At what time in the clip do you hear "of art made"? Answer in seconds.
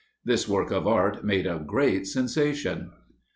0.71-1.45